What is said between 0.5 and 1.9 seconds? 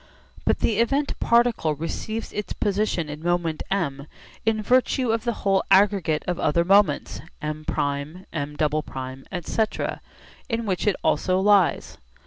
the event particle